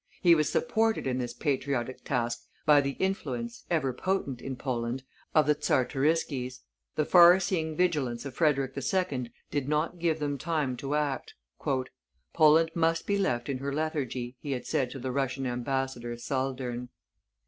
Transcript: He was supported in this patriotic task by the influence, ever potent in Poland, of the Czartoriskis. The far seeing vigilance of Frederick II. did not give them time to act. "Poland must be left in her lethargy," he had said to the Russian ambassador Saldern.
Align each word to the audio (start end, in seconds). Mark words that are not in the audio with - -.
He 0.23 0.33
was 0.33 0.49
supported 0.51 1.05
in 1.05 1.19
this 1.19 1.31
patriotic 1.35 2.03
task 2.03 2.47
by 2.65 2.81
the 2.81 2.93
influence, 2.97 3.65
ever 3.69 3.93
potent 3.93 4.41
in 4.41 4.55
Poland, 4.55 5.03
of 5.35 5.45
the 5.45 5.53
Czartoriskis. 5.53 6.61
The 6.95 7.05
far 7.05 7.39
seeing 7.39 7.75
vigilance 7.75 8.25
of 8.25 8.33
Frederick 8.33 8.73
II. 8.75 9.31
did 9.51 9.69
not 9.69 9.99
give 9.99 10.17
them 10.17 10.39
time 10.39 10.75
to 10.77 10.95
act. 10.95 11.35
"Poland 12.33 12.71
must 12.73 13.05
be 13.05 13.19
left 13.19 13.47
in 13.47 13.59
her 13.59 13.71
lethargy," 13.71 14.35
he 14.39 14.53
had 14.53 14.65
said 14.65 14.89
to 14.89 14.97
the 14.97 15.11
Russian 15.11 15.45
ambassador 15.45 16.17
Saldern. 16.17 16.89